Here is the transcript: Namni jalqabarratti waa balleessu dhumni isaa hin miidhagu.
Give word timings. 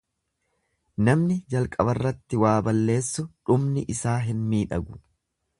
Namni 1.09 1.37
jalqabarratti 1.55 2.41
waa 2.45 2.55
balleessu 2.71 3.29
dhumni 3.51 3.87
isaa 3.97 4.19
hin 4.31 4.45
miidhagu. 4.51 5.03